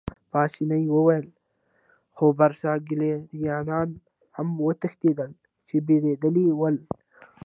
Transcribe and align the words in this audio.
پاسیني 0.31 0.81
وویل: 0.95 1.25
خو 2.15 2.25
برساګلیریایان 2.37 3.89
هم 4.35 4.47
وتښتېدل، 4.65 5.31
چې 5.67 5.75
بېرېدلي 5.87 6.47
ول. 6.59 6.75